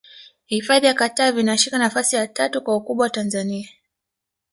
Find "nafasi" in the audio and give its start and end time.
1.77-2.15